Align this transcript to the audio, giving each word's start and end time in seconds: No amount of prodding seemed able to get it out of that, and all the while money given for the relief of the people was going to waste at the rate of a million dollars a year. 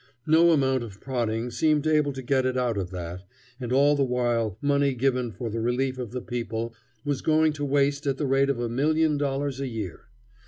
No 0.25 0.49
amount 0.49 0.81
of 0.81 0.99
prodding 0.99 1.51
seemed 1.51 1.85
able 1.85 2.11
to 2.13 2.23
get 2.23 2.43
it 2.43 2.57
out 2.57 2.75
of 2.75 2.89
that, 2.89 3.21
and 3.59 3.71
all 3.71 3.95
the 3.95 4.03
while 4.03 4.57
money 4.59 4.95
given 4.95 5.31
for 5.31 5.51
the 5.51 5.59
relief 5.61 5.99
of 5.99 6.09
the 6.09 6.21
people 6.23 6.73
was 7.05 7.21
going 7.21 7.53
to 7.53 7.63
waste 7.65 8.07
at 8.07 8.17
the 8.17 8.25
rate 8.25 8.49
of 8.49 8.59
a 8.59 8.67
million 8.67 9.15
dollars 9.19 9.59
a 9.59 9.67
year. 9.67 10.07